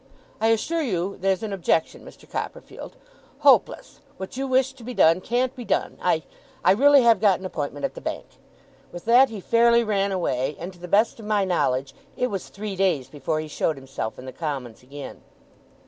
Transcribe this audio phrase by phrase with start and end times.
[0.39, 2.27] 'I assure you there's an objection, Mr.
[2.27, 2.95] Copperfield.
[3.41, 3.99] Hopeless!
[4.17, 5.99] What you wish to be done, can't be done.
[6.01, 6.23] I
[6.65, 8.39] I really have got an appointment at the Bank.'
[8.91, 12.49] With that he fairly ran away; and to the best of my knowledge, it was
[12.49, 15.21] three days before he showed himself in the Commons again.